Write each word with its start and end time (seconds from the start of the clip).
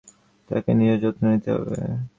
তাকে 0.49 0.71
নিজের 0.73 0.99
যত্ন 1.03 1.23
নিতে 1.31 1.49
হবে। 1.55 1.77